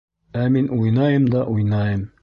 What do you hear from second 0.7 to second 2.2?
уйнайым да уйнайым.